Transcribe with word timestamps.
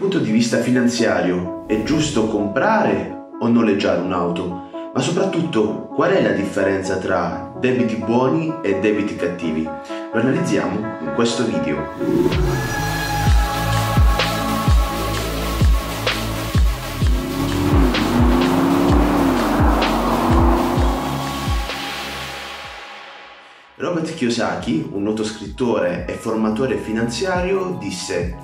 punto 0.00 0.18
di 0.18 0.30
vista 0.30 0.62
finanziario 0.62 1.66
è 1.66 1.82
giusto 1.82 2.26
comprare 2.26 3.34
o 3.38 3.48
noleggiare 3.48 4.00
un'auto? 4.00 4.70
Ma 4.94 4.98
soprattutto 4.98 5.88
qual 5.94 6.12
è 6.12 6.22
la 6.22 6.32
differenza 6.32 6.96
tra 6.96 7.52
debiti 7.60 7.96
buoni 7.96 8.50
e 8.62 8.80
debiti 8.80 9.14
cattivi? 9.14 9.62
Lo 9.62 10.18
analizziamo 10.18 10.78
in 11.02 11.12
questo 11.14 11.44
video. 11.44 12.80
Robert 23.76 24.14
Kiyosaki, 24.14 24.88
un 24.92 25.02
noto 25.02 25.24
scrittore 25.24 26.06
e 26.06 26.14
formatore 26.14 26.78
finanziario, 26.78 27.76
disse 27.78 28.36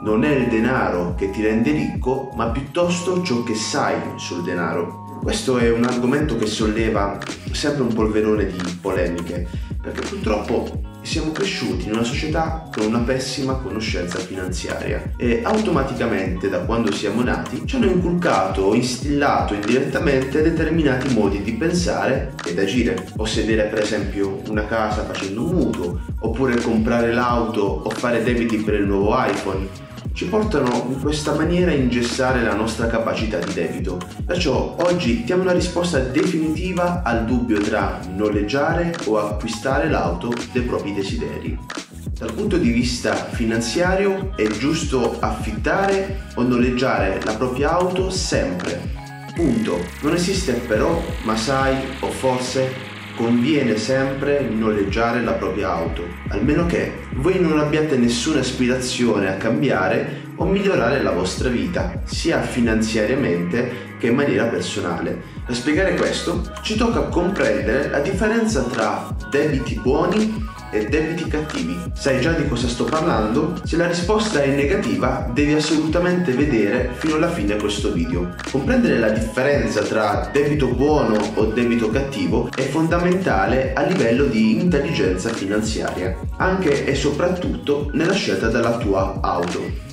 non 0.00 0.24
è 0.24 0.30
il 0.30 0.48
denaro 0.48 1.14
che 1.16 1.30
ti 1.30 1.42
rende 1.42 1.72
ricco, 1.72 2.30
ma 2.34 2.50
piuttosto 2.50 3.22
ciò 3.22 3.42
che 3.42 3.54
sai 3.54 3.96
sul 4.16 4.42
denaro. 4.42 5.18
Questo 5.22 5.58
è 5.58 5.70
un 5.70 5.84
argomento 5.84 6.36
che 6.36 6.46
solleva 6.46 7.18
sempre 7.50 7.82
un 7.82 7.92
polverone 7.92 8.46
di 8.46 8.78
polemiche, 8.80 9.48
perché 9.82 10.00
purtroppo 10.00 10.97
siamo 11.08 11.32
cresciuti 11.32 11.86
in 11.86 11.94
una 11.94 12.04
società 12.04 12.68
con 12.70 12.84
una 12.84 12.98
pessima 12.98 13.54
conoscenza 13.54 14.18
finanziaria 14.18 15.12
e 15.16 15.40
automaticamente 15.42 16.50
da 16.50 16.58
quando 16.58 16.92
siamo 16.92 17.22
nati 17.22 17.62
ci 17.64 17.76
hanno 17.76 17.86
inculcato 17.86 18.60
o 18.60 18.74
instillato 18.74 19.54
indirettamente 19.54 20.42
determinati 20.42 21.14
modi 21.14 21.42
di 21.42 21.52
pensare 21.52 22.34
ed 22.46 22.58
agire. 22.58 23.06
Possedere 23.16 23.68
per 23.68 23.80
esempio 23.80 24.42
una 24.48 24.66
casa 24.66 25.06
facendo 25.06 25.44
un 25.44 25.54
mutuo, 25.54 25.98
oppure 26.20 26.60
comprare 26.60 27.10
l'auto 27.10 27.62
o 27.62 27.88
fare 27.88 28.22
debiti 28.22 28.58
per 28.58 28.74
il 28.74 28.86
nuovo 28.86 29.14
iPhone 29.16 29.66
ci 30.12 30.26
portano 30.26 30.86
in 30.88 31.00
questa 31.00 31.34
maniera 31.34 31.70
a 31.70 31.74
ingessare 31.74 32.42
la 32.42 32.54
nostra 32.54 32.86
capacità 32.86 33.38
di 33.38 33.52
debito. 33.52 33.98
Perciò 34.24 34.76
oggi 34.80 35.24
diamo 35.24 35.42
una 35.42 35.52
risposta 35.52 35.98
definitiva 35.98 37.02
al 37.02 37.24
dubbio 37.24 37.60
tra 37.60 38.00
noleggiare 38.14 38.94
o 39.06 39.18
acquistare 39.18 39.88
l'auto 39.88 40.32
dei 40.52 40.62
propri 40.62 40.94
desideri. 40.94 41.58
Dal 42.18 42.32
punto 42.32 42.56
di 42.56 42.70
vista 42.70 43.14
finanziario 43.14 44.32
è 44.34 44.46
giusto 44.48 45.18
affittare 45.20 46.26
o 46.34 46.42
noleggiare 46.42 47.20
la 47.24 47.34
propria 47.34 47.72
auto 47.72 48.10
sempre. 48.10 48.96
Punto. 49.34 49.78
Non 50.02 50.14
esiste 50.14 50.54
però, 50.54 51.00
ma 51.22 51.36
sai 51.36 51.76
o 52.00 52.10
forse 52.10 52.87
conviene 53.18 53.76
sempre 53.76 54.48
noleggiare 54.48 55.20
la 55.22 55.32
propria 55.32 55.72
auto, 55.72 56.04
almeno 56.28 56.66
che 56.66 56.92
voi 57.16 57.40
non 57.40 57.58
abbiate 57.58 57.96
nessuna 57.96 58.38
aspirazione 58.38 59.28
a 59.28 59.36
cambiare 59.36 60.26
o 60.36 60.44
migliorare 60.44 61.02
la 61.02 61.10
vostra 61.10 61.48
vita, 61.48 62.00
sia 62.04 62.40
finanziariamente 62.40 63.96
che 63.98 64.06
in 64.06 64.14
maniera 64.14 64.44
personale. 64.44 65.20
Per 65.44 65.56
spiegare 65.56 65.96
questo 65.96 66.48
ci 66.62 66.76
tocca 66.76 67.00
comprendere 67.08 67.90
la 67.90 67.98
differenza 67.98 68.62
tra 68.62 69.08
debiti 69.30 69.74
buoni 69.82 70.46
e 70.70 70.86
debiti 70.86 71.28
cattivi. 71.28 71.76
Sai 71.94 72.20
già 72.20 72.32
di 72.32 72.46
cosa 72.48 72.68
sto 72.68 72.84
parlando? 72.84 73.60
Se 73.64 73.76
la 73.76 73.86
risposta 73.86 74.42
è 74.42 74.54
negativa, 74.54 75.30
devi 75.32 75.54
assolutamente 75.54 76.32
vedere 76.32 76.90
fino 76.94 77.16
alla 77.16 77.30
fine 77.30 77.56
questo 77.56 77.92
video. 77.92 78.34
Comprendere 78.50 78.98
la 78.98 79.10
differenza 79.10 79.82
tra 79.82 80.28
debito 80.32 80.68
buono 80.68 81.16
o 81.34 81.44
debito 81.46 81.90
cattivo 81.90 82.48
è 82.54 82.62
fondamentale 82.62 83.72
a 83.72 83.82
livello 83.82 84.24
di 84.24 84.60
intelligenza 84.60 85.30
finanziaria, 85.30 86.16
anche 86.36 86.84
e 86.84 86.94
soprattutto 86.94 87.90
nella 87.92 88.14
scelta 88.14 88.48
della 88.48 88.76
tua 88.78 89.20
auto. 89.20 89.86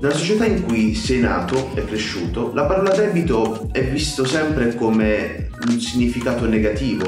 Nella 0.00 0.14
società 0.14 0.44
in 0.44 0.62
cui 0.62 0.94
sei 0.94 1.18
nato 1.18 1.70
e 1.74 1.84
cresciuto, 1.84 2.52
la 2.54 2.66
parola 2.66 2.94
debito 2.94 3.68
è 3.72 3.82
visto 3.82 4.24
sempre 4.24 4.76
come 4.76 5.48
un 5.66 5.80
significato 5.80 6.46
negativo. 6.46 7.04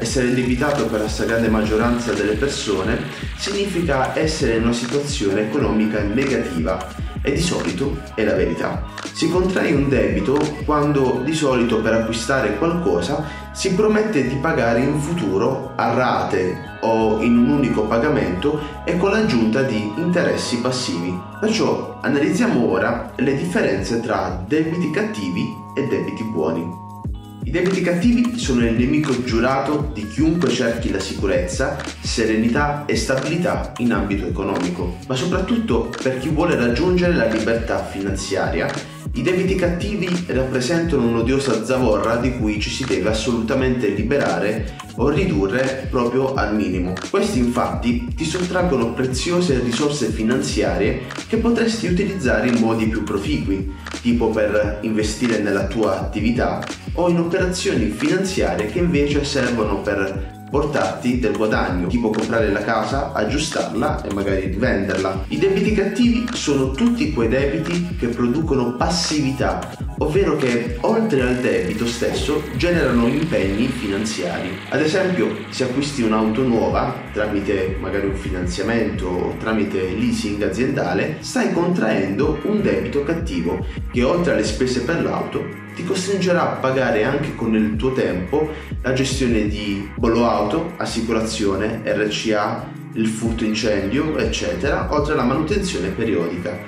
Essere 0.00 0.28
indebitato 0.28 0.86
per 0.86 1.00
la 1.00 1.08
stragrande 1.08 1.48
maggioranza 1.48 2.14
delle 2.14 2.32
persone 2.32 2.98
significa 3.36 4.18
essere 4.18 4.56
in 4.56 4.62
una 4.62 4.72
situazione 4.72 5.42
economica 5.42 6.00
negativa 6.00 6.78
e 7.20 7.32
di 7.32 7.40
solito 7.40 8.00
è 8.14 8.24
la 8.24 8.34
verità. 8.34 8.82
Si 9.12 9.28
contrae 9.28 9.72
un 9.72 9.90
debito 9.90 10.38
quando 10.64 11.20
di 11.22 11.34
solito 11.34 11.82
per 11.82 11.92
acquistare 11.92 12.56
qualcosa 12.56 13.22
si 13.52 13.74
promette 13.74 14.26
di 14.26 14.36
pagare 14.36 14.80
in 14.80 14.98
futuro 14.98 15.74
a 15.76 15.92
rate 15.92 16.78
o 16.80 17.20
in 17.20 17.36
un 17.36 17.50
unico 17.50 17.82
pagamento 17.82 18.58
e 18.86 18.96
con 18.96 19.10
l'aggiunta 19.10 19.60
di 19.62 19.92
interessi 19.96 20.62
passivi. 20.62 21.14
Perciò 21.38 21.98
analizziamo 22.00 22.70
ora 22.70 23.12
le 23.16 23.36
differenze 23.36 24.00
tra 24.00 24.42
debiti 24.46 24.90
cattivi 24.90 25.54
e 25.74 25.86
debiti 25.86 26.24
buoni. 26.24 26.88
I 27.50 27.52
debiti 27.52 27.80
cattivi 27.80 28.38
sono 28.38 28.64
il 28.64 28.74
nemico 28.74 29.24
giurato 29.24 29.90
di 29.92 30.06
chiunque 30.06 30.50
cerchi 30.50 30.92
la 30.92 31.00
sicurezza, 31.00 31.82
serenità 32.00 32.84
e 32.86 32.94
stabilità 32.94 33.72
in 33.78 33.92
ambito 33.92 34.24
economico, 34.24 34.98
ma 35.08 35.16
soprattutto 35.16 35.92
per 36.00 36.18
chi 36.20 36.28
vuole 36.28 36.54
raggiungere 36.54 37.12
la 37.12 37.26
libertà 37.26 37.84
finanziaria 37.84 38.70
i 39.20 39.22
debiti 39.22 39.54
cattivi 39.54 40.08
rappresentano 40.28 41.06
un'odiosa 41.06 41.62
zavorra 41.62 42.16
di 42.16 42.38
cui 42.38 42.58
ci 42.58 42.70
si 42.70 42.86
deve 42.86 43.10
assolutamente 43.10 43.88
liberare 43.88 44.78
o 44.96 45.10
ridurre 45.10 45.86
proprio 45.90 46.32
al 46.32 46.54
minimo. 46.54 46.94
Questi 47.10 47.38
infatti 47.38 48.08
ti 48.16 48.24
sottraggono 48.24 48.94
preziose 48.94 49.60
risorse 49.60 50.06
finanziarie 50.06 51.02
che 51.28 51.36
potresti 51.36 51.86
utilizzare 51.86 52.48
in 52.48 52.60
modi 52.60 52.86
più 52.86 53.02
proficui, 53.02 53.70
tipo 54.00 54.30
per 54.30 54.78
investire 54.82 55.38
nella 55.40 55.66
tua 55.66 56.00
attività 56.00 56.64
o 56.94 57.10
in 57.10 57.18
operazioni 57.18 57.90
finanziarie 57.90 58.68
che 58.68 58.78
invece 58.78 59.22
servono 59.24 59.82
per 59.82 60.39
portarti 60.50 61.20
del 61.20 61.36
guadagno, 61.36 61.86
tipo 61.86 62.10
comprare 62.10 62.50
la 62.50 62.62
casa, 62.62 63.12
aggiustarla 63.12 64.02
e 64.02 64.12
magari 64.12 64.46
rivenderla. 64.46 65.24
I 65.28 65.38
debiti 65.38 65.72
cattivi 65.72 66.26
sono 66.32 66.72
tutti 66.72 67.12
quei 67.12 67.28
debiti 67.28 67.96
che 67.96 68.08
producono 68.08 68.74
passività, 68.74 69.60
ovvero 70.02 70.36
che 70.36 70.76
oltre 70.80 71.22
al 71.22 71.36
debito 71.36 71.86
stesso 71.86 72.42
generano 72.56 73.06
impegni 73.06 73.66
finanziari. 73.66 74.56
Ad 74.70 74.80
esempio, 74.80 75.36
se 75.50 75.64
acquisti 75.64 76.02
un'auto 76.02 76.42
nuova 76.42 76.94
tramite 77.12 77.76
magari 77.78 78.06
un 78.06 78.14
finanziamento 78.14 79.06
o 79.06 79.36
tramite 79.38 79.90
leasing 79.90 80.42
aziendale, 80.42 81.16
stai 81.20 81.52
contraendo 81.52 82.38
un 82.44 82.62
debito 82.62 83.02
cattivo 83.02 83.64
che 83.92 84.02
oltre 84.02 84.32
alle 84.32 84.44
spese 84.44 84.82
per 84.82 85.02
l'auto 85.02 85.58
ti 85.74 85.84
costringerà 85.84 86.42
a 86.42 86.56
pagare 86.56 87.04
anche 87.04 87.34
con 87.34 87.54
il 87.54 87.76
tuo 87.76 87.92
tempo 87.92 88.50
la 88.82 88.92
gestione 88.92 89.48
di 89.48 89.88
bollo 89.96 90.28
auto, 90.28 90.72
assicurazione, 90.76 91.82
RCA, 91.84 92.68
il 92.94 93.06
furto 93.06 93.44
incendio, 93.44 94.16
eccetera, 94.18 94.92
oltre 94.92 95.12
alla 95.12 95.22
manutenzione 95.22 95.88
periodica. 95.88 96.58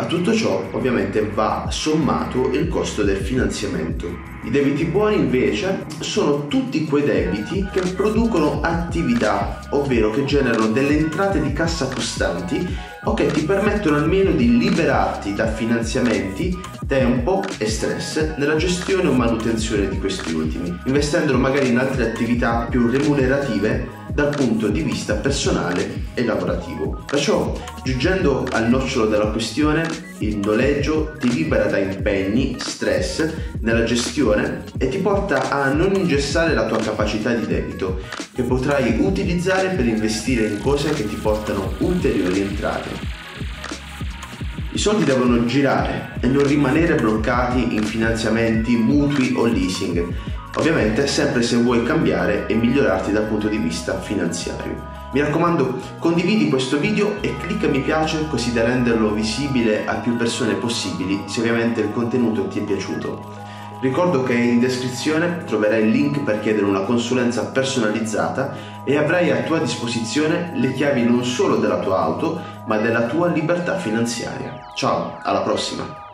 A 0.00 0.06
tutto 0.06 0.32
ciò 0.32 0.62
ovviamente 0.70 1.28
va 1.34 1.66
sommato 1.70 2.50
il 2.50 2.68
costo 2.68 3.02
del 3.02 3.16
finanziamento. 3.16 4.06
I 4.44 4.50
debiti 4.50 4.84
buoni 4.84 5.16
invece 5.16 5.86
sono 5.98 6.46
tutti 6.46 6.84
quei 6.84 7.02
debiti 7.02 7.68
che 7.72 7.80
producono 7.80 8.60
attività, 8.60 9.58
ovvero 9.70 10.10
che 10.10 10.24
generano 10.24 10.68
delle 10.68 10.96
entrate 10.96 11.42
di 11.42 11.52
cassa 11.52 11.88
costanti 11.88 12.64
o 13.04 13.14
che 13.14 13.26
ti 13.26 13.42
permettono 13.42 13.96
almeno 13.96 14.30
di 14.30 14.56
liberarti 14.56 15.34
da 15.34 15.48
finanziamenti, 15.48 16.56
tempo 16.86 17.42
e 17.58 17.66
stress 17.66 18.36
nella 18.36 18.54
gestione 18.54 19.08
o 19.08 19.12
manutenzione 19.12 19.88
di 19.88 19.98
questi 19.98 20.32
ultimi, 20.32 20.78
investendolo 20.84 21.38
magari 21.38 21.70
in 21.70 21.78
altre 21.78 22.06
attività 22.06 22.68
più 22.70 22.88
remunerative 22.88 23.97
dal 24.18 24.34
punto 24.34 24.66
di 24.66 24.82
vista 24.82 25.14
personale 25.14 26.06
e 26.14 26.24
lavorativo. 26.24 27.04
Perciò, 27.06 27.52
giungendo 27.84 28.44
al 28.50 28.68
nocciolo 28.68 29.06
della 29.06 29.28
questione, 29.30 29.88
il 30.18 30.38
noleggio 30.38 31.12
ti 31.20 31.32
libera 31.32 31.66
da 31.66 31.78
impegni, 31.78 32.56
stress 32.58 33.32
nella 33.60 33.84
gestione 33.84 34.64
e 34.76 34.88
ti 34.88 34.98
porta 34.98 35.50
a 35.50 35.72
non 35.72 35.94
ingessare 35.94 36.52
la 36.52 36.66
tua 36.66 36.78
capacità 36.78 37.32
di 37.32 37.46
debito, 37.46 38.00
che 38.34 38.42
potrai 38.42 38.96
utilizzare 38.98 39.68
per 39.68 39.86
investire 39.86 40.48
in 40.48 40.58
cose 40.60 40.90
che 40.90 41.06
ti 41.06 41.14
portano 41.14 41.74
ulteriori 41.78 42.40
entrate. 42.40 42.88
I 44.72 44.78
soldi 44.78 45.04
devono 45.04 45.44
girare 45.44 46.18
e 46.20 46.26
non 46.26 46.44
rimanere 46.44 46.96
bloccati 46.96 47.76
in 47.76 47.84
finanziamenti, 47.84 48.74
mutui 48.74 49.32
o 49.36 49.46
leasing 49.46 50.12
Ovviamente 50.58 51.06
sempre 51.06 51.42
se 51.42 51.54
vuoi 51.54 51.84
cambiare 51.84 52.46
e 52.48 52.54
migliorarti 52.56 53.12
dal 53.12 53.26
punto 53.26 53.46
di 53.46 53.58
vista 53.58 54.00
finanziario. 54.00 54.86
Mi 55.12 55.20
raccomando, 55.20 55.78
condividi 56.00 56.48
questo 56.48 56.78
video 56.78 57.22
e 57.22 57.36
clicca 57.36 57.68
mi 57.68 57.80
piace 57.80 58.26
così 58.26 58.52
da 58.52 58.64
renderlo 58.64 59.12
visibile 59.12 59.86
a 59.86 59.94
più 59.94 60.16
persone 60.16 60.54
possibili 60.54 61.22
se 61.26 61.38
ovviamente 61.38 61.80
il 61.80 61.92
contenuto 61.92 62.48
ti 62.48 62.58
è 62.58 62.62
piaciuto. 62.62 63.36
Ricordo 63.80 64.24
che 64.24 64.34
in 64.34 64.58
descrizione 64.58 65.44
troverai 65.44 65.84
il 65.84 65.90
link 65.90 66.24
per 66.24 66.40
chiedere 66.40 66.66
una 66.66 66.80
consulenza 66.80 67.44
personalizzata 67.44 68.56
e 68.82 68.96
avrai 68.96 69.30
a 69.30 69.42
tua 69.42 69.60
disposizione 69.60 70.50
le 70.54 70.72
chiavi 70.72 71.04
non 71.04 71.24
solo 71.24 71.58
della 71.58 71.78
tua 71.78 72.00
auto, 72.00 72.40
ma 72.64 72.78
della 72.78 73.02
tua 73.02 73.28
libertà 73.28 73.76
finanziaria. 73.76 74.58
Ciao, 74.74 75.20
alla 75.22 75.42
prossima! 75.42 76.07